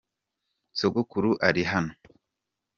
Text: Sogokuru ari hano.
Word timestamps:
Sogokuru 0.77 1.31
ari 1.47 1.63
hano. 1.71 1.93